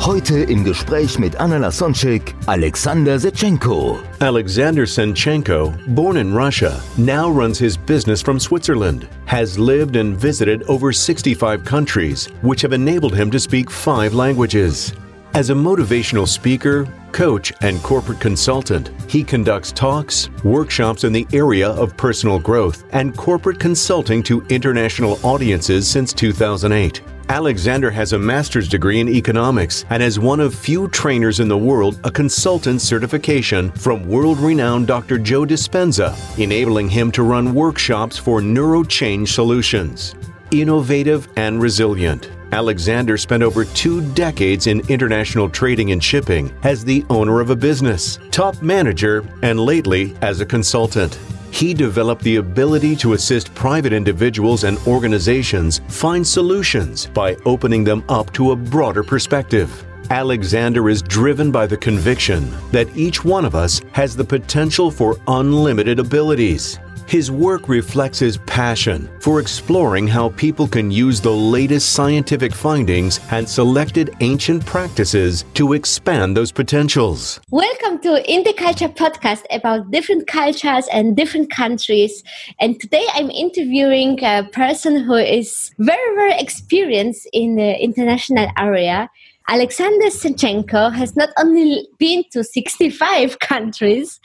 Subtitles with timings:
[0.00, 3.98] Heute im Gespräch mit Anna Lasonczyk, Alexander Senchenko.
[4.22, 10.62] Alexander Senchenko, born in Russia, now runs his business from Switzerland, has lived and visited
[10.68, 14.94] over 65 countries, which have enabled him to speak five languages.
[15.34, 21.68] As a motivational speaker, coach, and corporate consultant, he conducts talks, workshops in the area
[21.68, 27.02] of personal growth, and corporate consulting to international audiences since 2008.
[27.30, 31.56] Alexander has a master's degree in economics and is one of few trainers in the
[31.56, 35.16] world a consultant certification from world renowned Dr.
[35.16, 40.16] Joe Dispenza, enabling him to run workshops for neurochange solutions.
[40.50, 42.28] Innovative and resilient.
[42.50, 47.56] Alexander spent over two decades in international trading and shipping as the owner of a
[47.56, 51.16] business, top manager, and lately as a consultant.
[51.50, 58.04] He developed the ability to assist private individuals and organizations find solutions by opening them
[58.08, 59.84] up to a broader perspective.
[60.10, 65.16] Alexander is driven by the conviction that each one of us has the potential for
[65.28, 66.80] unlimited abilities.
[67.10, 73.18] His work reflects his passion for exploring how people can use the latest scientific findings
[73.32, 77.40] and selected ancient practices to expand those potentials.
[77.50, 82.22] Welcome to Interculture podcast about different cultures and different countries.
[82.60, 89.10] And today I'm interviewing a person who is very, very experienced in the international area.
[89.50, 94.20] Alexander Senchenko has not only been to 65 countries,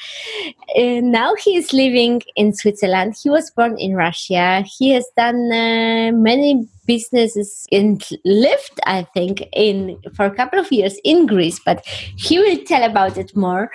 [0.77, 3.15] uh, now he is living in Switzerland.
[3.19, 4.63] He was born in Russia.
[4.77, 10.71] He has done uh, many businesses and lived, I think, in for a couple of
[10.71, 13.71] years in Greece, but he will tell about it more.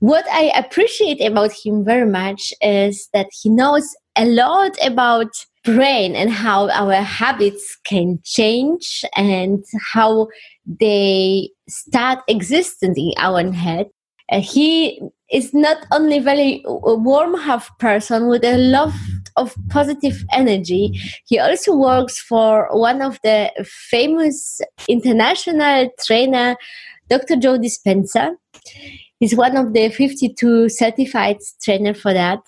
[0.00, 5.28] What I appreciate about him very much is that he knows a lot about
[5.64, 10.28] brain and how our habits can change and how
[10.66, 13.88] they start existing in our head.
[14.30, 15.00] Uh, he
[15.32, 18.92] is not only very warm heart person with a lot
[19.36, 20.92] of positive energy.
[21.26, 23.50] He also works for one of the
[23.90, 26.56] famous international trainer
[27.08, 28.34] dr joe dispenza.
[29.20, 32.40] He's one of the 52 certified trainer for that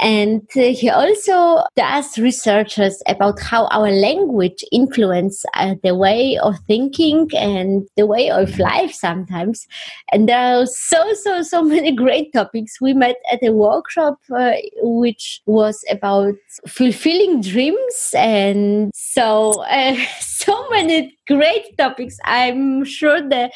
[0.00, 7.28] and he also does researches about how our language influence uh, the way of thinking
[7.36, 9.66] and the way of life sometimes.
[10.12, 12.80] And there are so so so many great topics.
[12.80, 14.52] We met at a workshop uh,
[14.82, 16.34] which was about
[16.66, 18.14] fulfilling dreams.
[18.14, 22.16] And so uh, so many great topics.
[22.24, 23.50] I'm sure the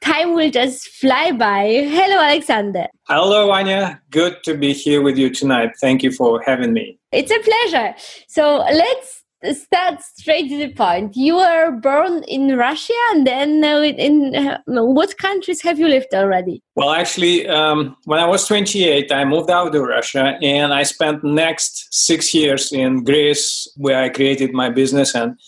[0.00, 1.66] time will just fly by.
[1.88, 2.86] Hello, Alexander.
[3.08, 4.00] Hello, Anya.
[4.10, 5.70] Good to be here with you tonight.
[5.80, 6.98] Thank you for having me.
[7.12, 7.94] It's a pleasure.
[8.28, 9.20] So let's
[9.52, 11.16] start straight to the point.
[11.16, 16.62] You were born in Russia, and then in uh, what countries have you lived already?
[16.76, 21.24] Well, actually, um, when I was 28, I moved out of Russia, and I spent
[21.24, 25.38] next six years in Greece, where I created my business and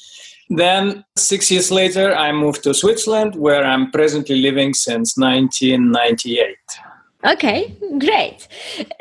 [0.58, 6.56] then, six years later, I moved to Switzerland, where I'm presently living since 1998.
[7.24, 8.48] Okay, great.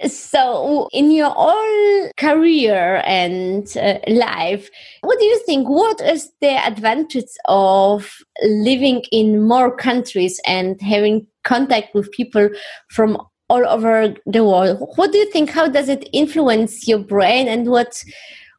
[0.08, 4.70] So, in your whole career and uh, life,
[5.02, 5.68] what do you think?
[5.68, 12.50] What is the advantage of living in more countries and having contact with people
[12.92, 13.18] from
[13.50, 14.88] all over the world?
[14.98, 15.50] What do you think?
[15.50, 18.04] How does it influence your brain and what?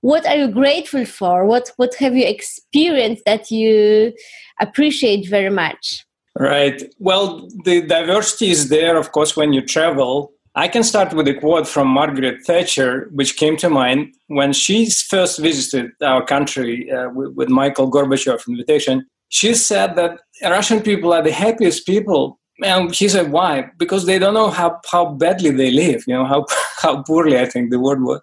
[0.02, 1.46] What are you grateful for?
[1.46, 4.12] What what have you experienced that you
[4.60, 6.04] appreciate very much?
[6.38, 6.82] Right.
[6.98, 10.32] Well the diversity is there of course when you travel.
[10.54, 14.90] I can start with a quote from margaret thatcher which came to mind when she
[14.90, 19.06] first visited our country uh, with, michael gorbachev invitation.
[19.28, 23.70] She said that russian people are the happiest people and she said why?
[23.78, 26.44] Because they don't know how, how badly they live you know how,
[26.82, 28.20] how poorly i think the word was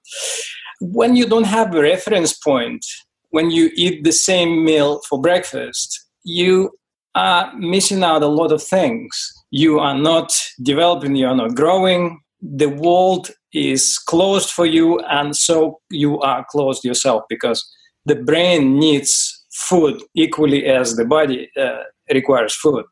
[0.79, 2.85] when you don't have a reference point,
[3.31, 6.71] when you eat the same meal for breakfast, you
[7.15, 9.09] are missing out a lot of things.
[9.51, 12.21] You are not developing, you are not growing.
[12.41, 17.67] The world is closed for you, and so you are closed yourself because
[18.05, 21.83] the brain needs food equally as the body uh,
[22.13, 22.85] requires food.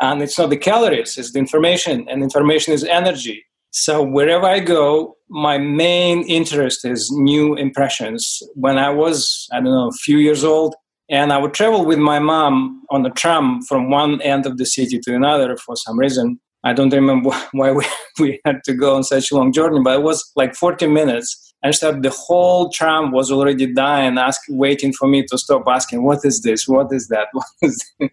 [0.00, 3.44] And it's not the calories, it's the information, and information is energy.
[3.76, 8.40] So wherever I go, my main interest is new impressions.
[8.54, 10.76] When I was, I don't know, a few years old,
[11.10, 14.64] and I would travel with my mom on a tram from one end of the
[14.64, 16.38] city to another for some reason.
[16.62, 17.84] I don't remember why we,
[18.20, 21.52] we had to go on such a long journey, but it was like 40 minutes.
[21.64, 26.04] And so the whole tram was already dying, asking, waiting for me to stop asking,
[26.04, 26.68] what is this?
[26.68, 27.26] What is that?
[27.32, 28.10] What is this?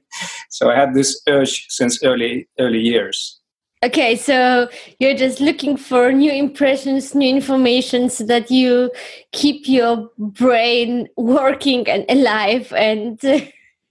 [0.50, 3.41] So I had this urge since early, early years.
[3.84, 4.70] Okay, so
[5.00, 8.92] you're just looking for new impressions, new information so that you
[9.32, 13.20] keep your brain working and alive and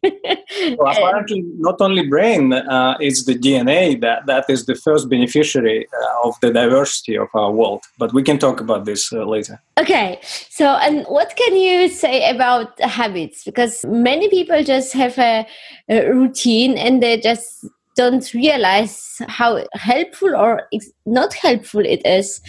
[0.78, 5.86] well, apparently, not only brain, uh, it's the DNA that, that is the first beneficiary
[5.92, 7.82] uh, of the diversity of our world.
[7.98, 9.60] But we can talk about this uh, later.
[9.78, 13.44] Okay, so and what can you say about habits?
[13.44, 15.46] Because many people just have a,
[15.88, 17.66] a routine and they just
[18.00, 20.62] don't realize how helpful or
[21.04, 22.40] not helpful it is.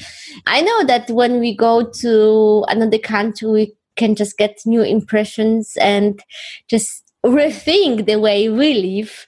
[0.48, 5.76] I know that when we go to another country, we can just get new impressions
[5.82, 6.24] and
[6.70, 9.28] just rethink the way we live.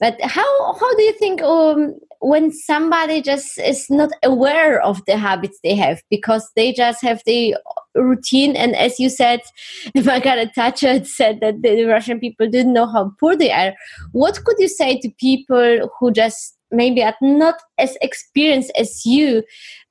[0.00, 0.50] But how
[0.80, 5.76] how do you think um, when somebody just is not aware of the habits they
[5.76, 7.56] have because they just have the
[7.94, 8.56] routine.
[8.56, 9.40] And as you said
[9.94, 13.74] Margaret Thatcher said that the Russian people didn't know how poor they are.
[14.12, 19.42] What could you say to people who just maybe are not as experienced as you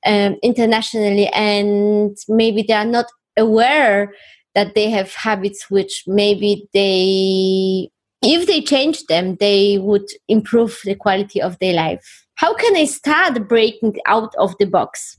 [0.06, 3.06] um, internationally and maybe they are not
[3.36, 4.14] aware
[4.54, 7.90] that they have habits which maybe they
[8.22, 12.26] if they change them they would improve the quality of their life?
[12.34, 15.18] How can i start breaking out of the box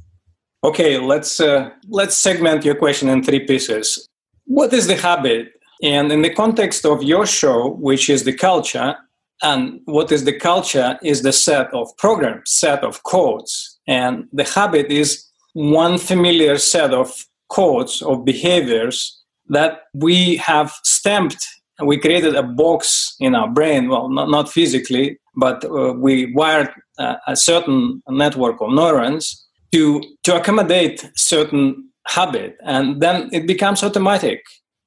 [0.63, 4.08] okay let's uh, let's segment your question in three pieces.
[4.46, 5.54] What is the habit?
[5.84, 8.96] And in the context of your show which is the culture
[9.42, 13.80] and what is the culture is the set of programs set of codes.
[13.88, 19.19] And the habit is one familiar set of codes of behaviors
[19.50, 21.46] that we have stamped.
[21.84, 26.69] We created a box in our brain well not, not physically but uh, we wired
[27.00, 33.83] uh, a certain network of neurons to to accommodate certain habit and then it becomes
[33.83, 34.44] automatic.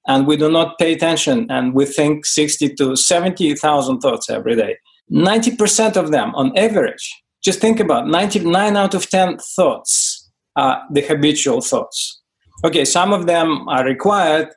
[0.07, 4.77] And we do not pay attention and we think 60 to 70,000 thoughts every day.
[5.11, 7.13] 90% of them on average
[7.45, 12.23] just think about 99 out of 10 thoughts are the habitual thoughts.
[12.65, 14.49] Okay some of them are required.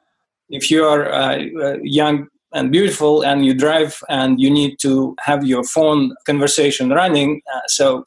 [0.50, 5.16] If you are uh, uh, young and beautiful and you drive and you need to
[5.20, 8.06] have your phone conversation running uh, so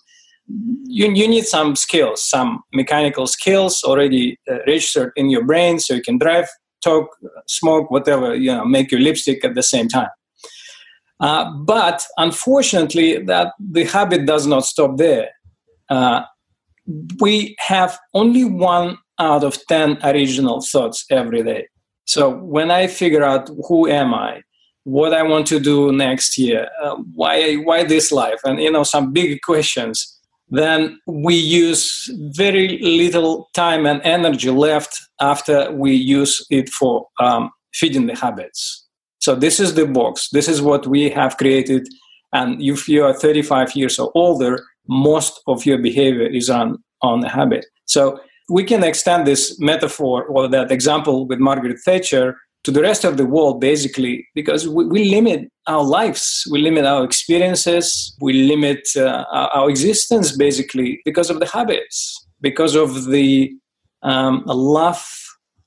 [0.85, 5.95] you, you need some skills some mechanical skills already uh, registered in your brain so
[5.95, 6.47] you can drive
[6.83, 7.17] talk
[7.47, 10.09] smoke whatever you know make your lipstick at the same time.
[11.21, 15.29] Uh, but unfortunately that the habit does not stop there.
[15.91, 16.23] Uh,
[17.21, 21.69] we have only one out of 10 original thoughts every day.
[22.07, 24.43] So when I figure out who am I,
[24.85, 28.83] what I want to do next year, uh, why why this life, and you know
[28.83, 30.20] some big questions,
[30.51, 37.51] then we use very little time and energy left after we use it for um,
[37.73, 38.87] feeding the habits.
[39.21, 40.29] So this is the box.
[40.33, 41.87] This is what we have created.
[42.33, 47.21] And if you are 35 years or older, most of your behavior is on on
[47.21, 47.65] the habit.
[47.87, 48.21] So
[48.51, 53.17] we can extend this metaphor or that example with Margaret Thatcher to the rest of
[53.17, 58.89] the world, basically, because we, we limit our lives, we limit our experiences, we limit
[58.97, 63.53] uh, our, existence, basically, because of the habits, because of the
[64.03, 65.05] um, love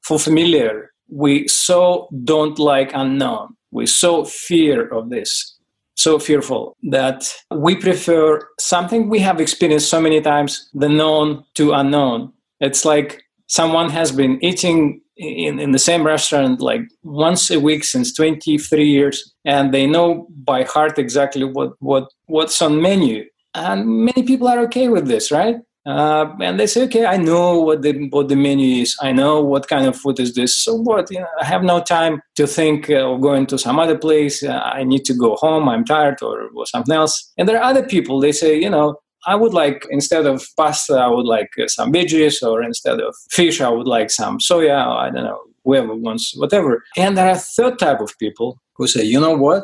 [0.01, 0.91] for familiar.
[1.09, 3.55] We so don't like unknown.
[3.71, 5.57] We so fear of this,
[5.95, 11.73] so fearful that we prefer something we have experienced so many times, the known to
[11.73, 12.33] unknown
[12.63, 17.83] it's like someone has been eating in, in the same restaurant like once a week
[17.83, 23.25] since 23 years and they know by heart exactly what, what what's on menu.
[23.55, 25.57] And many people are okay with this right?
[25.85, 28.95] Uh, and they say okay i know what the what the menu is.
[29.01, 30.57] I know what kind of food is this.
[30.57, 31.11] So what?
[31.11, 34.43] You know, i have no time to think of going to some other place.
[34.43, 35.67] I need to go home.
[35.67, 37.33] I'm tired or, or something else.
[37.37, 40.95] And there are other people they say you know I would like instead of pasta,
[40.95, 44.85] I would like uh, some veggies, or instead of fish, I would like some soya.
[44.85, 46.83] I don't know, whoever wants, whatever.
[46.97, 49.63] And there are third type of people who say, you know what?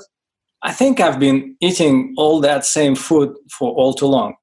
[0.61, 4.35] I think I've been eating all that same food for all too long.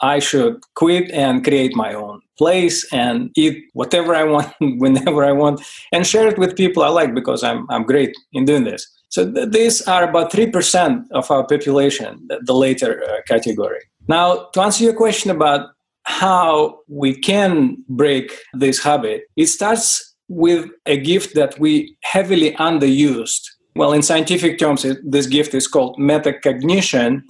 [0.00, 5.32] I should quit and create my own place and eat whatever I want, whenever I
[5.32, 5.62] want,
[5.92, 8.86] and share it with people I like because I'm, I'm great in doing this.
[9.08, 13.80] So th- these are about 3% of our population, the, the later uh, category.
[14.08, 15.70] Now, to answer your question about
[16.04, 23.42] how we can break this habit, it starts with a gift that we heavily underused.
[23.76, 27.22] Well, in scientific terms, this gift is called metacognition.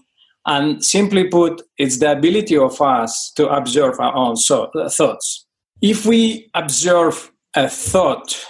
[0.45, 5.47] And simply put, it's the ability of us to observe our own so, uh, thoughts.
[5.81, 8.45] If we observe a thought,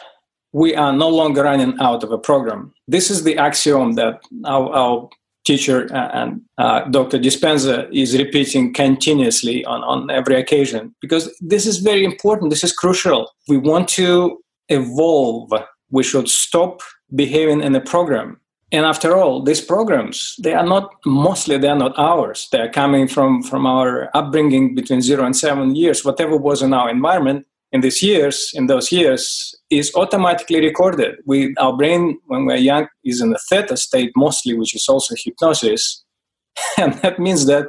[0.52, 2.72] we are no longer running out of a program.
[2.88, 5.10] This is the axiom that our, our
[5.44, 7.18] teacher uh, and uh, Dr.
[7.18, 12.50] Dispenza is repeating continuously on, on every occasion because this is very important.
[12.50, 13.30] This is crucial.
[13.48, 15.52] We want to evolve.
[15.90, 16.80] We should stop
[17.14, 18.40] behaving in a program.
[18.70, 22.48] And after all, these programs, they are not mostly they are not ours.
[22.50, 26.06] They are coming from, from our upbringing between zero and seven years.
[26.06, 31.16] Whatever was in our environment in these years, in those years, is automatically recorded.
[31.26, 35.14] We our brain when we're young is in a theta state mostly, which is also
[35.16, 36.04] hypnosis.
[36.78, 37.68] And that means that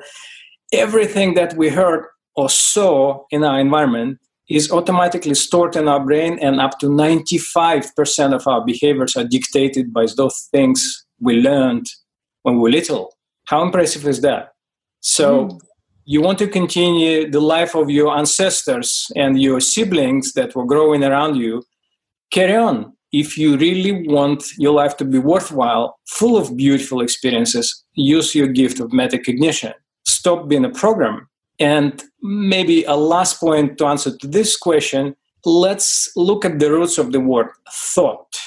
[0.73, 2.05] everything that we heard
[2.35, 4.19] or saw in our environment
[4.49, 9.93] is automatically stored in our brain, and up to 95% of our behaviors are dictated
[9.93, 11.85] by those things we learned
[12.41, 13.13] when we were little.
[13.45, 14.49] How impressive is that?
[14.99, 15.59] So, mm.
[16.05, 21.03] You want to continue the life of your ancestors and your siblings that were growing
[21.03, 21.63] around you,
[22.31, 22.93] carry on.
[23.11, 28.47] If you really want your life to be worthwhile, full of beautiful experiences, use your
[28.47, 29.73] gift of metacognition.
[30.05, 31.29] Stop being a program
[31.59, 36.97] and maybe a last point to answer to this question let's look at the roots
[36.97, 38.37] of the word thought.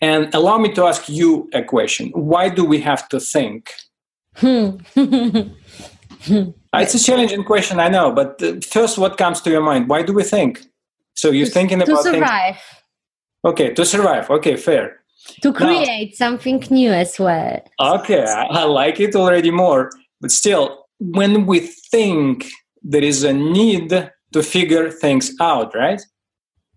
[0.00, 2.10] And allow me to ask you a question.
[2.14, 3.70] Why do we have to think?
[4.36, 4.78] Hmm.
[6.72, 9.88] It's a challenging question, I know, but uh, first, what comes to your mind?
[9.88, 10.60] Why do we think?
[11.14, 12.54] So you're to, thinking about to survive.
[12.54, 12.84] Things.
[13.44, 14.30] Okay, to survive.
[14.30, 15.00] Okay, fair.
[15.42, 17.60] To create now, something new as well.
[17.80, 19.90] Okay, I, I like it already more.
[20.20, 22.46] But still, when we think,
[22.82, 23.90] there is a need
[24.32, 26.00] to figure things out, right?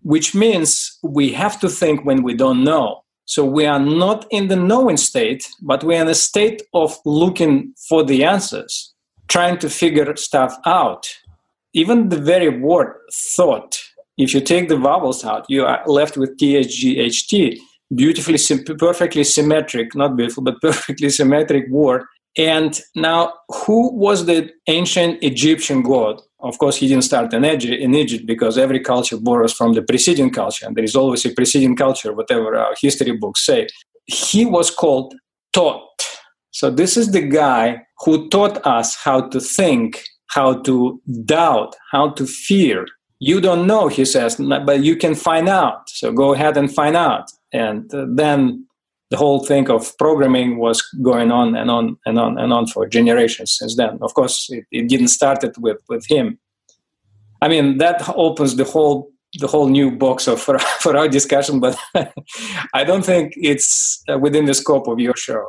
[0.02, 3.04] Which means we have to think when we don't know.
[3.26, 7.74] So we are not in the knowing state, but we're in a state of looking
[7.88, 8.93] for the answers,
[9.28, 11.08] trying to figure stuff out.
[11.72, 12.94] Even the very word
[13.36, 13.78] thought,
[14.16, 17.58] if you take the vowels out, you are left with THGHT,
[17.94, 18.38] beautifully,
[18.78, 22.04] perfectly symmetric, not beautiful, but perfectly symmetric word
[22.36, 26.20] and now, who was the ancient Egyptian god?
[26.40, 30.66] Of course, he didn't start in Egypt because every culture borrows from the preceding culture,
[30.66, 33.68] and there is always a preceding culture, whatever our history books say.
[34.06, 35.14] He was called
[35.52, 35.80] Thoth.
[36.50, 42.10] So, this is the guy who taught us how to think, how to doubt, how
[42.10, 42.86] to fear.
[43.20, 45.88] You don't know, he says, but you can find out.
[45.88, 47.30] So, go ahead and find out.
[47.52, 48.66] And uh, then
[49.10, 52.86] the whole thing of programming was going on and on and on and on for
[52.86, 53.98] generations since then.
[54.02, 56.38] Of course, it, it didn't start it with, with him.
[57.40, 59.10] I mean, that opens the whole
[59.40, 61.76] the whole new box of for, for our discussion, but
[62.74, 65.48] I don't think it's uh, within the scope of your show.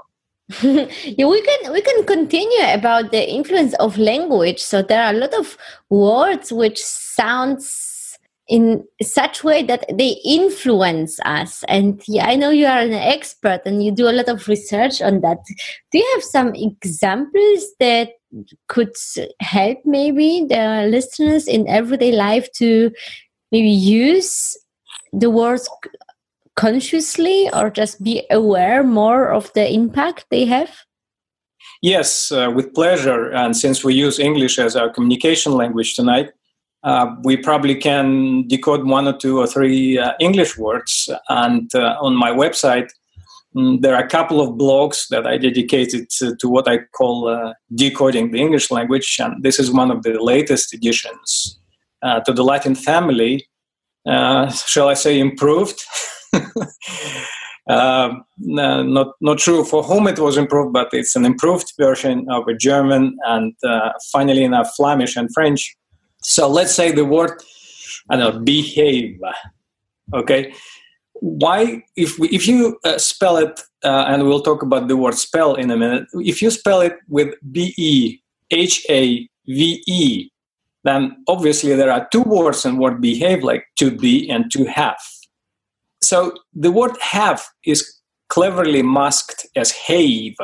[0.62, 4.60] yeah, we can we can continue about the influence of language.
[4.60, 5.58] So there are a lot of
[5.90, 7.96] words which sounds
[8.48, 13.60] in such way that they influence us and yeah, i know you are an expert
[13.66, 15.40] and you do a lot of research on that
[15.92, 18.10] do you have some examples that
[18.68, 18.94] could
[19.40, 22.92] help maybe the listeners in everyday life to
[23.52, 24.56] maybe use
[25.12, 25.68] the words
[26.56, 30.72] consciously or just be aware more of the impact they have
[31.82, 36.32] yes uh, with pleasure and since we use english as our communication language tonight
[36.86, 41.10] uh, we probably can decode one or two or three uh, English words.
[41.30, 42.90] And uh, on my website,
[43.56, 47.28] mm, there are a couple of blogs that I dedicated to, to what I call
[47.28, 49.18] uh, decoding the English language.
[49.20, 51.60] And this is one of the latest additions
[52.04, 53.48] uh, to the Latin family.
[54.06, 55.84] shall I say improved?
[57.68, 62.48] Uh, not not true for whom it was improved, but it's an improved version of
[62.48, 65.76] a German and uh, finally enough Flemish and French.
[66.22, 67.32] So let's say the word,
[68.10, 69.20] I don't know, behave.
[70.14, 70.54] Okay.
[71.14, 75.16] Why, if, we, if you uh, spell it, uh, and we'll talk about the word
[75.16, 78.20] spell in a minute, if you spell it with B E
[78.52, 80.30] H A V E,
[80.84, 85.00] then obviously there are two words in word behave, like to be and to have.
[86.02, 88.00] So the word have is
[88.30, 90.36] cleverly masked as have,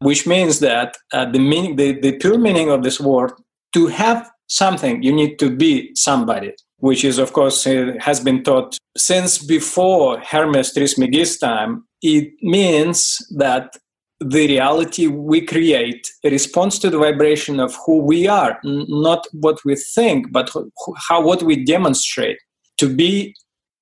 [0.00, 3.32] which means that uh, the meaning, the, the pure meaning of this word,
[3.74, 5.02] to have something.
[5.02, 10.20] You need to be somebody, which is, of course, uh, has been taught since before
[10.20, 11.84] Hermes Trismegistus time.
[12.02, 13.76] It means that
[14.20, 19.76] the reality we create responds to the vibration of who we are, not what we
[19.76, 20.50] think, but
[21.08, 22.38] how what we demonstrate.
[22.78, 23.34] To be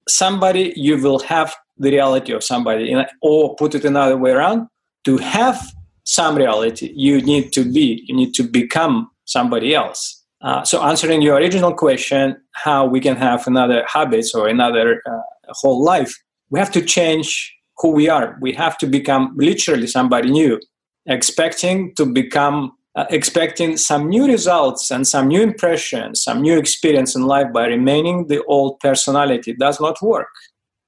[0.08, 4.68] somebody, you will have the reality of somebody, or put it another way around.
[5.04, 5.60] To have
[6.04, 10.22] some reality, you need to be, you need to become somebody else.
[10.40, 15.20] Uh, so, answering your original question, how we can have another habits or another uh,
[15.48, 16.14] whole life,
[16.50, 18.38] we have to change who we are.
[18.40, 20.60] We have to become literally somebody new,
[21.06, 27.16] expecting to become, uh, expecting some new results and some new impressions, some new experience
[27.16, 30.28] in life by remaining the old personality does not work.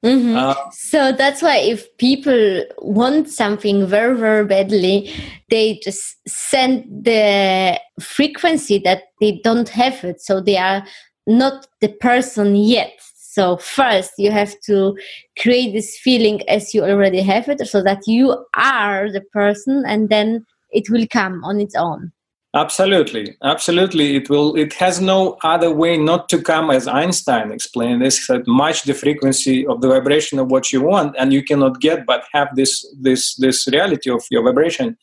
[0.04, 0.36] Mm-hmm.
[0.36, 5.12] Uh, so that's why if people want something very, very badly,
[5.50, 10.20] they just send the frequency that they don't have it.
[10.20, 10.86] So they are
[11.26, 12.92] not the person yet.
[13.36, 14.96] So first you have to
[15.38, 20.08] create this feeling as you already have it so that you are the person and
[20.08, 22.12] then it will come on its own.
[22.56, 24.16] Absolutely, absolutely.
[24.16, 24.56] It will.
[24.56, 28.00] It has no other way not to come, as Einstein explained.
[28.00, 31.80] This that match the frequency of the vibration of what you want, and you cannot
[31.82, 34.96] get but have this this this reality of your vibration.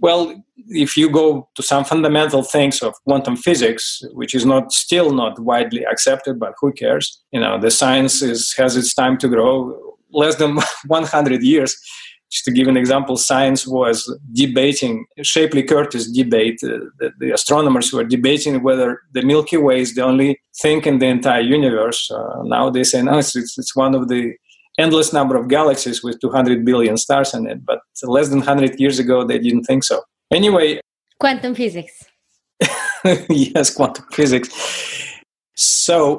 [0.00, 5.12] Well, if you go to some fundamental things of quantum physics, which is not still
[5.12, 7.20] not widely accepted, but who cares?
[7.32, 9.78] You know, the science is has its time to grow.
[10.12, 11.76] Less than 100 years
[12.30, 17.92] just to give an example, science was debating, Shapley Curtis debate, uh, the, the, astronomers
[17.92, 22.08] were debating whether the Milky Way is the only thing in the entire universe.
[22.10, 24.34] Uh, now they say, no, it's, it's, it's, one of the
[24.78, 27.66] endless number of galaxies with 200 billion stars in it.
[27.66, 30.00] But less than 100 years ago, they didn't think so.
[30.32, 30.80] Anyway.
[31.18, 32.04] Quantum physics.
[33.28, 35.09] yes, quantum physics.
[35.54, 36.18] So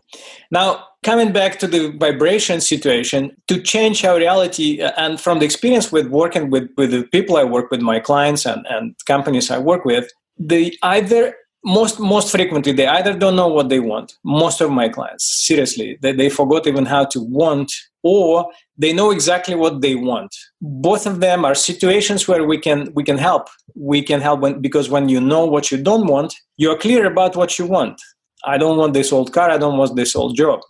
[0.52, 5.46] now coming back to the vibration situation, to change our reality, uh, and from the
[5.46, 9.50] experience with working with, with the people I work with, my clients and, and companies
[9.50, 14.16] I work with, they either most most frequently they either don't know what they want
[14.24, 17.72] most of my clients seriously they, they forgot even how to want
[18.04, 20.36] or they know exactly what they want.
[20.60, 23.48] Both of them are situations where we can we can help.
[23.76, 27.36] We can help when, because when you know what you don't want you're clear about
[27.36, 28.02] what you want
[28.46, 30.62] I don't want this old car, I don't want this old job.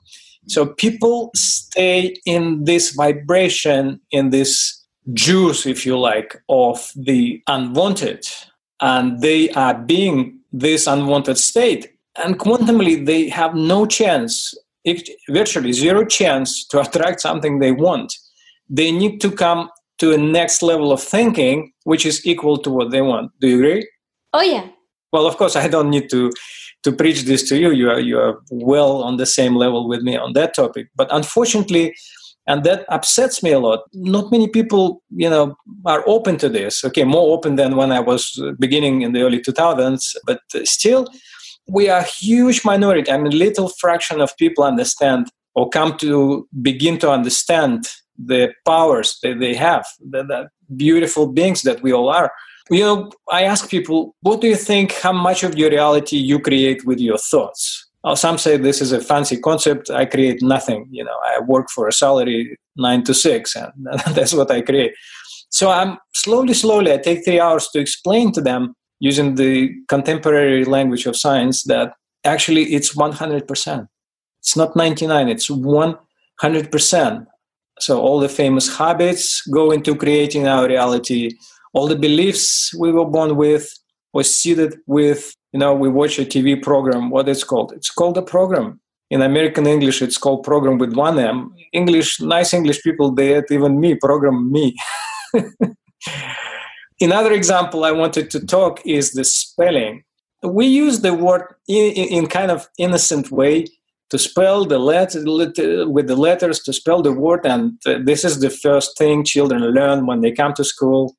[0.48, 8.28] So people stay in this vibration, in this juice, if you like, of the unwanted,
[8.82, 11.92] and they are being this unwanted state.
[12.18, 14.54] And quantumly, they have no chance,
[15.30, 18.14] virtually zero chance, to attract something they want.
[18.70, 22.90] They need to come to a next level of thinking, which is equal to what
[22.90, 23.32] they want.
[23.40, 23.88] Do you agree?
[24.34, 24.68] Oh, yeah.
[25.14, 26.32] Well, of course, I don't need to
[26.84, 27.72] to preach this to you.
[27.72, 30.88] You are you are well on the same level with me on that topic.
[30.96, 31.96] But unfortunately,
[32.48, 33.82] and that upsets me a lot.
[33.94, 36.84] Not many people, you know, are open to this.
[36.84, 41.08] Okay, more open than when I was uh, beginning in the early 2000s, but still,
[41.70, 43.12] we are a huge minority.
[43.12, 49.20] I mean, little fraction of people understand or come to begin to understand the powers
[49.24, 52.32] that they have, the, the beautiful beings that we all are
[52.70, 56.40] you know, I ask people, what do you think, how much of your reality you
[56.40, 57.90] create with your thoughts?
[58.16, 59.90] Some say this is a fancy concept.
[59.92, 60.88] I create nothing.
[60.90, 63.72] You know, I work for a salary nine to six, and
[64.16, 64.94] that's what I create.
[65.50, 70.64] So I'm slowly, slowly, I take three hours to explain to them using the contemporary
[70.66, 71.94] language of science that
[72.24, 73.88] actually it's 100%.
[74.40, 77.26] It's not 99, it's 100%.
[77.80, 81.32] So all the famous habits go into creating our reality
[81.74, 83.72] all the beliefs we were born with
[84.14, 87.74] was seeded with you know we watch a tv program what it's called?
[87.74, 88.80] It's called a program.
[89.10, 91.54] In american english it's called program with one m.
[91.74, 94.76] English nice english people they even me program me.
[97.02, 100.04] Another example i wanted to talk is the spelling.
[100.44, 103.68] We use the word in, in kind of innocent way
[104.12, 105.24] to spell the letter
[105.90, 109.62] with the letters to spell the word and uh, this is the first thing children
[109.62, 111.16] learn when they come to school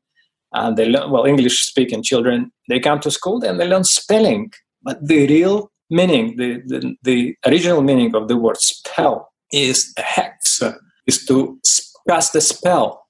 [0.54, 4.52] and they learn well english speaking children they come to school and they learn spelling.
[4.82, 10.02] But the real meaning the, the, the original meaning of the word spell is a
[10.02, 10.62] hex.
[11.06, 11.60] Is to
[12.08, 13.06] cast a spell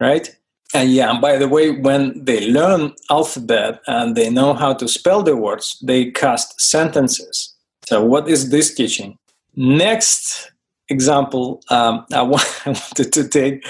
[0.00, 0.34] right?
[0.74, 4.88] And yeah and by the way when they learn alphabet and they know how to
[4.88, 7.54] spell the words they cast sentences.
[7.84, 9.18] So what is this teaching?
[9.56, 10.52] Next
[10.88, 13.66] example um, I wanted to take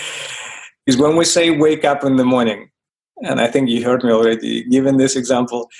[0.86, 2.68] is when we say wake up in the morning
[3.22, 5.70] and I think you heard me already given this example.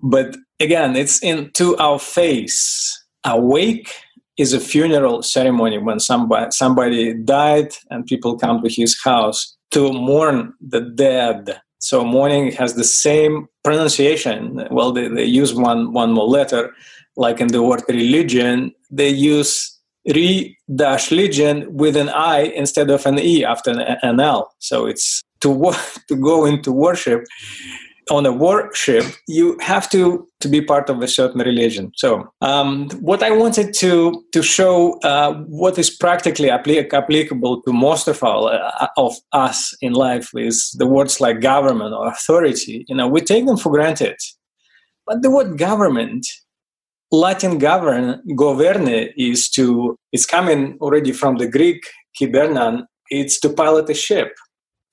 [0.00, 2.94] But again, it's into our face.
[3.24, 3.92] Awake
[4.36, 9.92] is a funeral ceremony when somebody somebody died and people come to his house to
[9.92, 11.60] mourn the dead.
[11.80, 14.66] So mourning has the same pronunciation.
[14.70, 16.72] Well, they, they use one one more letter,
[17.16, 18.72] like in the word religion.
[18.90, 23.70] They use re dash legion with an I instead of an E after
[24.02, 24.52] an L.
[24.58, 25.72] So it's to
[26.08, 27.24] to go into worship
[28.10, 31.92] on a worship, you have to to be part of a certain religion.
[31.96, 37.72] So, um, what I wanted to to show uh, what is practically applic- applicable to
[37.72, 42.84] most of all uh, of us in life is the words like government or authority.
[42.88, 44.16] You know, we take them for granted,
[45.06, 46.26] but the word government,
[47.10, 51.82] Latin govern governe is to it's coming already from the Greek
[52.20, 52.84] kibernan.
[53.10, 54.34] It's to pilot a ship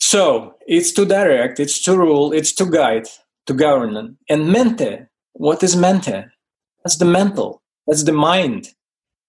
[0.06, 3.08] so it's to direct, it's to rule, it's to guide,
[3.48, 4.18] to govern.
[4.30, 6.26] And mente, what is mente?
[6.84, 8.68] That's the mental, that's the mind.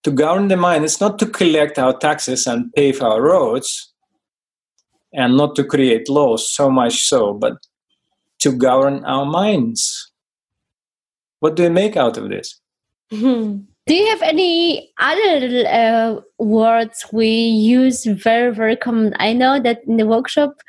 [0.05, 3.95] To govern the mind, it's not to collect our taxes and pave our roads
[5.15, 7.55] and not to create laws, so much so, but
[8.41, 10.13] to govern our minds.
[11.41, 12.61] What do we make out of this?
[13.11, 13.61] Hmm.
[13.87, 19.15] Do you have any other uh, words we use very very common?
[19.21, 20.61] I know that in the workshop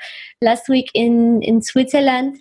[0.42, 2.38] last week in in Switzerland,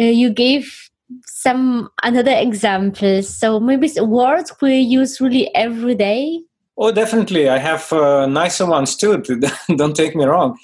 [0.00, 0.88] uh, you gave
[1.26, 3.28] some another examples.
[3.28, 6.40] So maybe words we use really every day.
[6.78, 7.48] Oh, definitely.
[7.48, 9.20] I have uh, nicer ones too.
[9.76, 10.56] Don't take me wrong.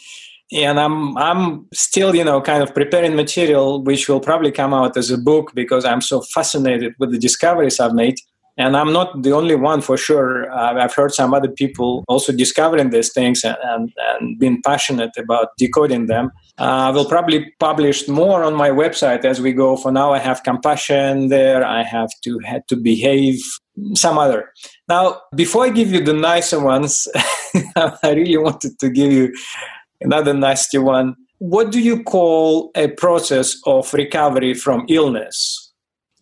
[0.53, 4.97] And I'm I'm still you know kind of preparing material which will probably come out
[4.97, 8.21] as a book because I'm so fascinated with the discoveries I've made
[8.57, 10.51] and i'm not the only one for sure.
[10.51, 15.49] I've heard some other people also discovering these things and, and, and being passionate about
[15.59, 16.31] decoding them.
[16.59, 19.77] Uh, i will probably publish more on my website as we go.
[19.77, 21.65] For now i have compassion there.
[21.65, 23.41] I have to had to behave
[23.95, 24.51] some other.
[24.89, 27.09] Now before i give you the nicer ones
[27.77, 29.35] i really wanted to give you
[30.01, 31.17] another nasty one.
[31.39, 35.73] What do you call a process of recovery from illness?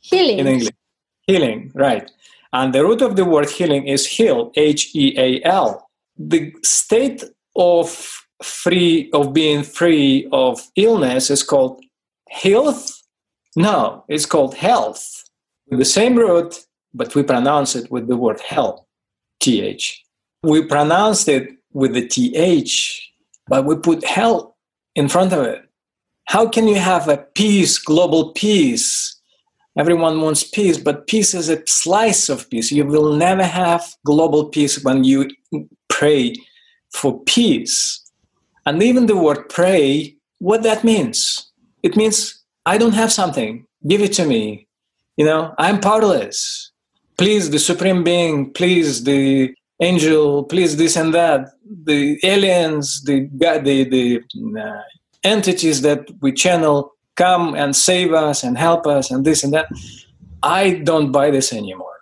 [0.00, 0.38] Healing.
[0.40, 0.74] In english.
[1.26, 2.10] Healing right
[2.54, 5.90] and the root of the word healing is heal, H E A L.
[6.16, 7.24] The state
[7.56, 7.90] of
[8.42, 11.82] free of being free of illness is called
[12.30, 13.02] health.
[13.56, 15.24] No, it's called health.
[15.68, 16.64] The same root,
[16.94, 18.86] but we pronounce it with the word hell,
[19.40, 19.82] th.
[20.44, 22.70] We pronounced it with the th,
[23.48, 24.56] but we put hell
[24.94, 25.62] in front of it.
[26.26, 29.20] How can you have a peace, global peace,
[29.76, 32.70] Everyone wants peace, but peace is a slice of peace.
[32.70, 35.30] You will never have global peace when you
[35.88, 36.34] pray
[36.92, 38.00] for peace.
[38.66, 41.50] And even the word pray, what that means?
[41.82, 44.68] It means I don't have something, give it to me.
[45.16, 46.70] You know, I'm powerless.
[47.16, 51.48] Please, the supreme being, please, the angel, please, this and that,
[51.84, 54.22] the aliens, the the the
[54.60, 54.82] uh,
[55.22, 59.68] entities that we channel come and save us and help us and this and that.
[60.42, 61.94] I don't buy this anymore.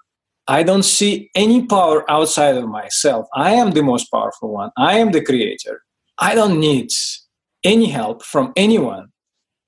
[0.49, 3.27] I don't see any power outside of myself.
[3.35, 4.71] I am the most powerful one.
[4.77, 5.83] I am the creator.
[6.19, 6.89] I don't need
[7.65, 9.09] any help from anyone.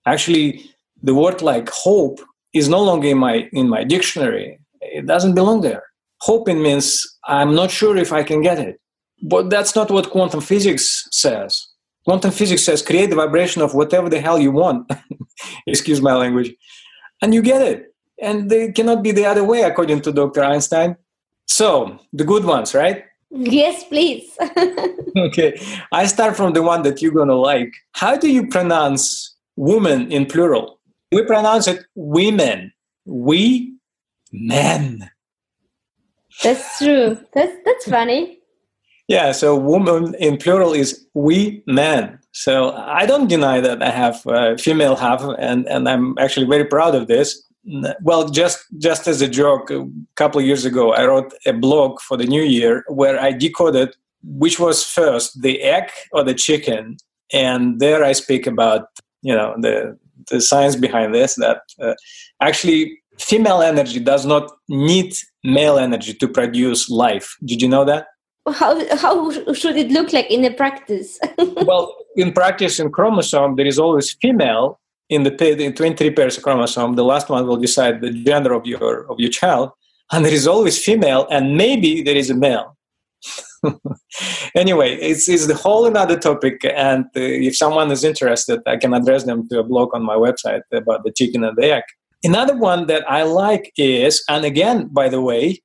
[0.06, 0.64] Actually,
[1.02, 2.20] the word like hope
[2.52, 4.58] is no longer in my in my dictionary.
[4.80, 5.84] It doesn't belong there.
[6.22, 8.80] Hoping means I'm not sure if I can get it.
[9.22, 11.73] But that's not what quantum physics says
[12.04, 14.90] quantum physics says create the vibration of whatever the hell you want.
[15.66, 16.54] Excuse my language.
[17.22, 17.94] And you get it.
[18.20, 20.96] And they cannot be the other way according to dr einstein.
[21.46, 23.04] So the good ones right?
[23.30, 24.36] Yes please.
[25.16, 25.56] Okay.
[25.92, 27.72] I start from the one that you're gonna like.
[27.92, 30.80] How do you pronounce woman in plural?
[31.12, 32.72] We pronounce it women.
[33.04, 33.76] We
[34.32, 35.08] men.
[36.42, 37.16] That's true.
[37.32, 38.40] That's that's funny
[39.08, 42.18] yeah, so woman in plural is we men.
[42.32, 46.64] So I don't deny that I have a female half, and, and I'm actually very
[46.64, 47.40] proud of this.
[48.02, 52.00] Well, just just as a joke, a couple of years ago, I wrote a blog
[52.00, 56.96] for the new year where I decoded which was first, the egg or the chicken,
[57.32, 58.88] and there I speak about
[59.22, 59.98] you know the
[60.30, 61.94] the science behind this that uh,
[62.40, 65.14] actually female energy does not need
[65.44, 67.36] male energy to produce life.
[67.44, 68.06] Did you know that?
[68.52, 71.18] How how should it look like in the practice?
[71.38, 76.42] Well in practice in chromosome there is always female in the in 23 pairs of
[76.42, 76.94] chromosome.
[76.94, 79.70] The last one will decide the gender of your of your child.
[80.12, 82.76] And there is always female and maybe there is a male.
[84.54, 86.64] Anyway it's, it's the whole another topic.
[86.64, 90.16] And uh, if someone is interested i can address them to a blog on my
[90.16, 91.84] website about the chicken and the egg.
[92.24, 95.62] Another one that I like is, and again, by the way,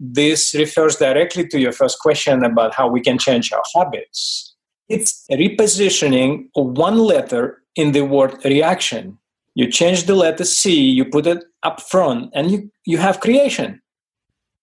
[0.00, 4.54] this refers directly to your first question about how we can change our habits.
[4.88, 9.18] It's repositioning one letter in the word reaction.
[9.54, 13.82] You change the letter C, you put it up front, and you, you have creation.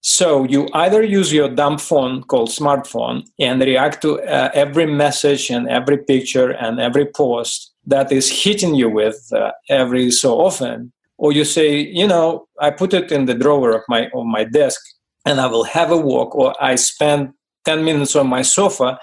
[0.01, 5.49] So you either use your dumb phone called smartphone and react to uh, every message
[5.49, 10.91] and every picture and every post that is hitting you with uh, every so often,
[11.17, 14.43] or you say, you know, I put it in the drawer of my of my
[14.43, 14.81] desk
[15.27, 17.33] and I will have a walk, or I spend
[17.65, 18.97] ten minutes on my sofa,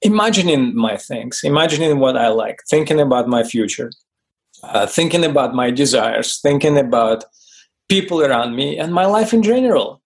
[0.00, 3.90] imagining my things, imagining what I like, thinking about my future,
[4.62, 7.24] uh, thinking about my desires, thinking about
[7.88, 10.00] people around me and my life in general.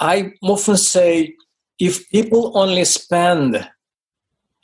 [0.00, 1.34] I often say
[1.78, 3.68] if people only spend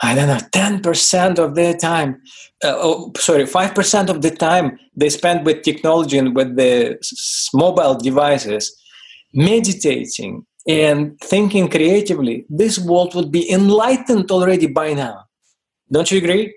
[0.01, 2.23] I don't know, 10% of their time,
[2.63, 6.99] uh, oh, sorry, 5% of the time they spend with technology and with the
[7.53, 8.78] mobile devices,
[9.33, 15.25] meditating and thinking creatively, this world would be enlightened already by now.
[15.91, 16.55] Don't you agree?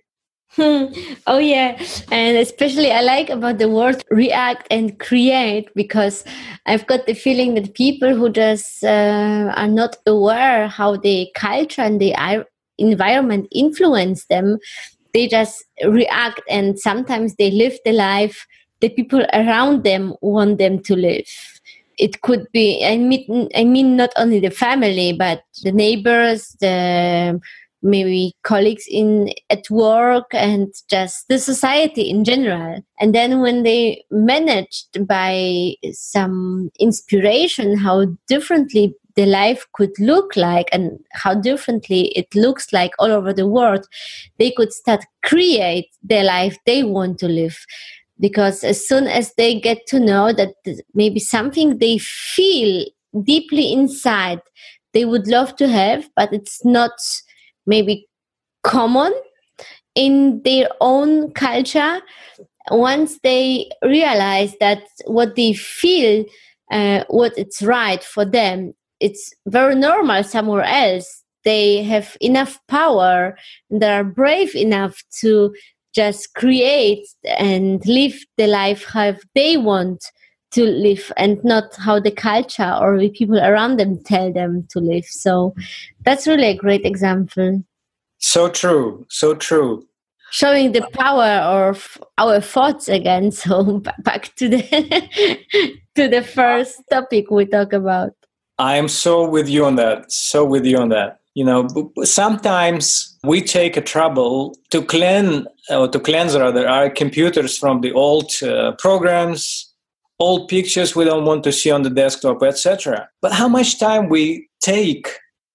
[0.55, 0.87] Hmm.
[1.27, 1.81] Oh yeah,
[2.11, 6.25] and especially I like about the word react and create because
[6.65, 11.81] I've got the feeling that people who just uh, are not aware how the culture
[11.81, 12.45] and the
[12.77, 14.57] environment influence them,
[15.13, 18.45] they just react and sometimes they live the life
[18.81, 21.60] the people around them want them to live.
[21.97, 27.39] It could be I mean I mean not only the family but the neighbors, the
[27.83, 32.81] maybe colleagues in at work and just the society in general.
[32.99, 40.69] And then when they managed by some inspiration how differently the life could look like
[40.71, 43.85] and how differently it looks like all over the world
[44.37, 47.57] they could start create the life they want to live
[48.21, 50.53] because as soon as they get to know that
[50.93, 52.85] maybe something they feel
[53.23, 54.39] deeply inside
[54.93, 56.91] they would love to have but it's not
[57.65, 58.07] maybe
[58.63, 59.13] common
[59.95, 62.01] in their own culture.
[62.69, 66.23] Once they realize that what they feel
[66.71, 71.23] uh, what it's right for them it's very normal somewhere else.
[71.43, 73.35] They have enough power
[73.71, 75.55] and they are brave enough to
[75.93, 77.05] just create
[77.37, 80.03] and live the life how they want
[80.51, 84.79] to live and not how the culture or the people around them tell them to
[84.79, 85.53] live so
[86.03, 87.63] that's really a great example
[88.17, 89.85] so true so true
[90.31, 94.61] showing the power of our thoughts again so back to the
[95.95, 98.11] to the first topic we talk about
[98.61, 100.11] I am so with you on that.
[100.11, 101.20] So with you on that.
[101.33, 107.57] You know, sometimes we take a trouble to clean or to cleanse rather our computers
[107.57, 109.73] from the old uh, programs,
[110.19, 113.07] old pictures we don't want to see on the desktop, etc.
[113.21, 115.07] But how much time we take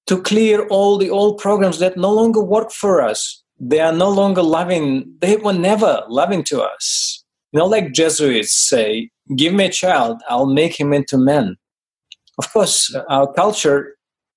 [0.07, 3.43] to clear all the old programs that no longer work for us?
[3.61, 5.15] They are no longer loving.
[5.21, 7.23] They were never loving to us.
[7.53, 11.57] You know, like Jesuits say, "Give me a child, I'll make him into man."
[12.39, 13.96] Of course, our culture,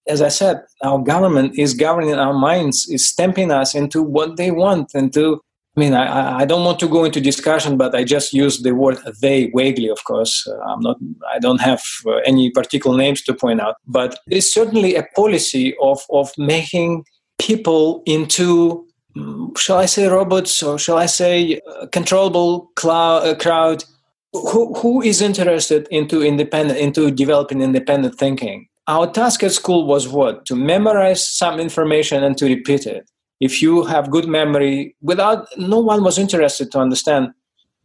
[0.10, 4.52] as I said, our government is governing our minds, is stamping us into what they
[4.52, 5.42] want, into
[5.78, 8.74] I mean, I, I don't want to go into discussion, but I just use the
[8.74, 10.46] word they vaguely, of course.
[10.46, 10.98] Uh, I'm not,
[11.32, 15.76] I don't have uh, any particular names to point out, but it's certainly a policy
[15.82, 17.06] of, of making
[17.38, 23.36] people into, mm, shall I say robots or shall I say uh, controllable cloud, uh,
[23.36, 23.86] crowd
[24.34, 30.08] who, who is interested into independent into developing independent thinking our task at school was
[30.08, 30.46] what?
[30.48, 33.10] To memorize some information and to repeat it.
[33.40, 37.30] If you have good memory without no one was interested to understand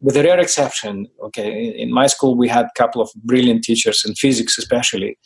[0.01, 1.49] with a rare exception okay
[1.85, 5.17] in my school we had a couple of brilliant teachers in physics especially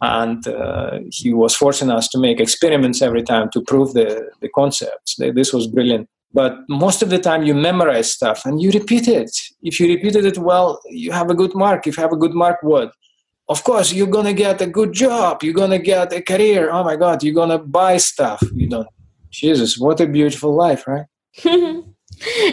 [0.00, 4.48] and uh, he was forcing us to make experiments every time to prove the, the
[4.48, 5.16] concepts.
[5.16, 6.08] This was brilliant.
[6.32, 9.30] But most of the time you memorize stuff and you repeat it.
[9.62, 11.86] If you repeated it well you have a good mark.
[11.86, 12.90] If you have a good mark what
[13.48, 16.70] of course you're gonna get a good job you're gonna get a career.
[16.70, 18.42] Oh my god you're gonna buy stuff.
[18.54, 18.88] You don't
[19.30, 21.06] jesus what a beautiful life right?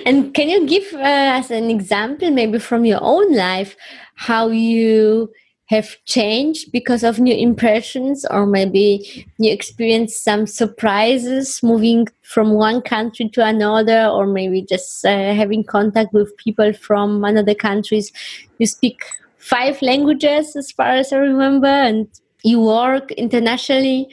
[0.05, 3.75] And can you give us an example maybe from your own life
[4.15, 5.31] how you
[5.71, 12.81] have changed because of new impressions or maybe you experienced some surprises moving from one
[12.81, 18.11] country to another or maybe just uh, having contact with people from another countries?
[18.57, 19.01] You speak
[19.41, 22.07] five languages as far as i remember and
[22.43, 24.07] you work internationally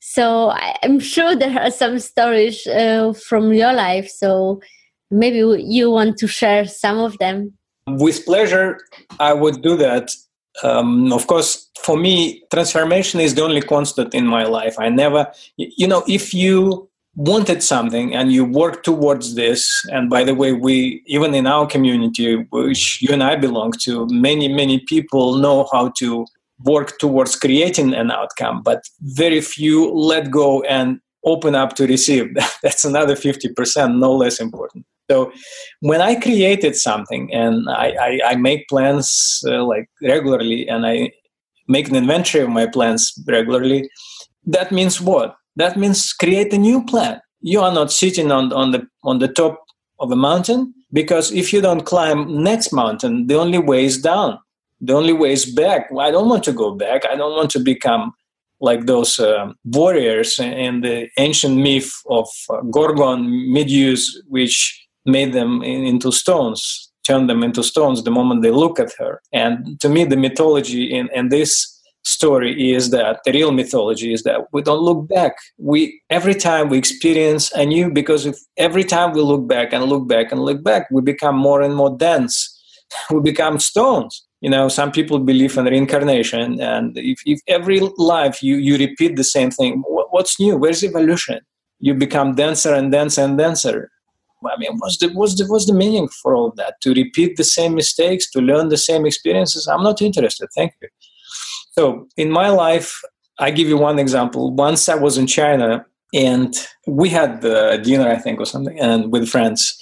[0.00, 4.60] so i'm sure there are some stories uh, from your life so
[5.10, 7.52] maybe you want to share some of them
[7.86, 8.80] With pleasure,
[9.20, 10.10] I would do that.
[10.62, 14.76] Um, of course, for me, transformation is the only constant in my life.
[14.78, 20.24] I never, you know, if you wanted something and you work towards this, and by
[20.24, 24.80] the way, we, even in our community, which you and I belong to, many, many
[24.80, 26.26] people know how to
[26.64, 32.34] work towards creating an outcome, but very few let go and open up to receive.
[32.62, 34.86] That's another 50%, no less important.
[35.10, 35.32] So
[35.80, 41.10] when I created something and I, I, I make plans uh, like regularly and I
[41.68, 43.88] make an inventory of my plans regularly,
[44.46, 45.36] that means what?
[45.56, 47.20] That means create a new plan.
[47.40, 49.60] You are not sitting on, on the on the top
[50.00, 54.38] of a mountain because if you don't climb next mountain, the only way is down.
[54.80, 55.90] The only way is back.
[55.98, 57.06] I don't want to go back.
[57.06, 58.12] I don't want to become
[58.60, 65.62] like those uh, warriors in the ancient myth of uh, Gorgon, Medusa, which made them
[65.62, 69.20] into stones, turned them into stones the moment they look at her.
[69.32, 71.73] And to me, the mythology in, in this
[72.04, 75.34] story is that the real mythology is that we don't look back.
[75.58, 79.84] We every time we experience a new because if every time we look back and
[79.84, 82.50] look back and look back, we become more and more dense.
[83.10, 84.24] we become stones.
[84.40, 89.16] You know, some people believe in reincarnation, and if, if every life you you repeat
[89.16, 90.56] the same thing, what's new?
[90.56, 91.40] Where's evolution?
[91.80, 93.90] You become denser and denser and denser
[94.46, 96.80] I mean, what's the what's the what's the meaning for all that?
[96.82, 99.66] To repeat the same mistakes, to learn the same experiences?
[99.66, 100.48] I'm not interested.
[100.54, 100.88] Thank you.
[101.78, 103.00] So in my life,
[103.38, 104.52] I give you one example.
[104.52, 106.54] Once I was in China and
[106.86, 109.76] we had uh, dinner, I think, or something, and with friends,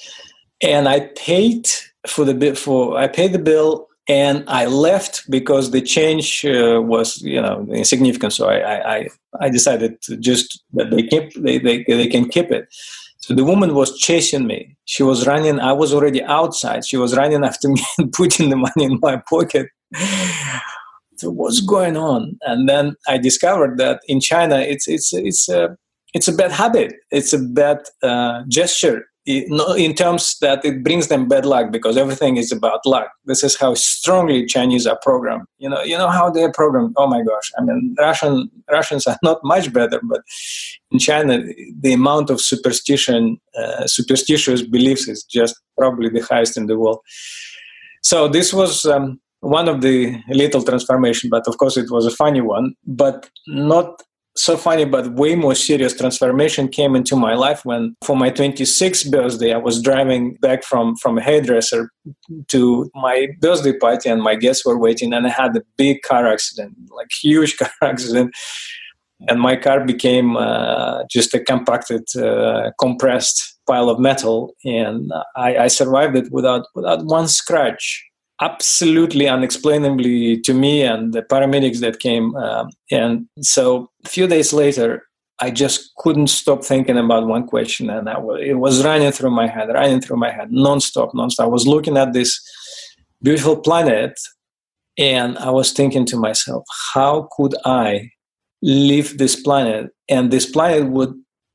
[0.62, 1.68] and I paid
[2.06, 2.54] for the bill.
[2.54, 7.66] For I paid the bill and I left because the change uh, was, you know,
[7.70, 8.32] insignificant.
[8.32, 9.08] So I, I,
[9.40, 12.68] I decided to just that they keep they, they, they can keep it.
[13.18, 14.76] So the woman was chasing me.
[14.86, 15.60] She was running.
[15.60, 16.84] I was already outside.
[16.84, 19.68] She was running after me and putting the money in my pocket.
[21.22, 22.38] What's going on?
[22.42, 25.76] And then I discovered that in China, it's it's it's a
[26.14, 26.94] it's a bad habit.
[27.10, 32.36] It's a bad uh, gesture in terms that it brings them bad luck because everything
[32.36, 33.08] is about luck.
[33.24, 35.44] This is how strongly Chinese are programmed.
[35.58, 36.94] You know, you know how they're programmed.
[36.96, 37.52] Oh my gosh!
[37.56, 40.22] I mean, Russian Russians are not much better, but
[40.90, 41.44] in China,
[41.80, 46.98] the amount of superstition, uh, superstitious beliefs is just probably the highest in the world.
[48.02, 52.10] So this was um, one of the little transformation, but of course it was a
[52.10, 54.02] funny one, but not
[54.34, 59.10] so funny but way more serious transformation came into my life when for my 26th
[59.10, 61.90] birthday i was driving back from from a hairdresser
[62.48, 66.26] to my birthday party and my guests were waiting and i had a big car
[66.26, 68.34] accident like huge car accident.
[69.28, 75.56] And my car became uh, just a compacted uh, compressed pile of metal and I,
[75.58, 78.04] I survived it without without one scratch
[78.40, 82.34] absolutely unexplainably to me and the paramedics that came.
[82.36, 85.04] Um, and so a few days later,
[85.40, 89.32] I just couldn't stop thinking about one question, and I was it was running through
[89.32, 91.44] my head, running through my head, nonstop, nonstop.
[91.44, 92.40] I was looking at this
[93.22, 94.12] beautiful planet,
[94.96, 96.64] and I was thinking to myself,
[96.94, 98.10] how could I
[98.62, 101.12] leave this planet, and this planet would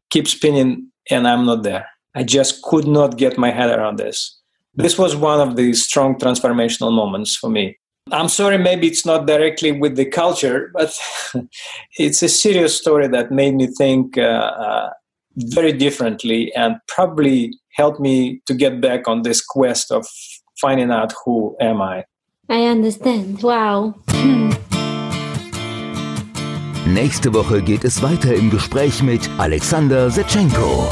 [0.10, 1.88] keep spinning, and I'm not there.
[2.14, 4.37] I just could not get my head around this
[4.78, 7.78] this was one of the strong transformational moments for me.
[8.12, 10.98] I'm sorry, maybe it's not directly with the culture, but
[11.98, 14.90] it's a serious story that made me think uh, uh,
[15.36, 20.08] very differently and probably helped me to get back on this quest of
[20.62, 22.06] finding out who am I.
[22.50, 23.44] I understand.
[23.44, 23.96] Wow.
[26.86, 30.88] Nächste Woche geht es weiter im Gespräch mit Alexander Senchenko.